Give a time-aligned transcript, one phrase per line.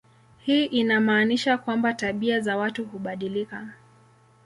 [0.39, 3.73] Hii inamaanisha kwamba tabia za watu hubadilika.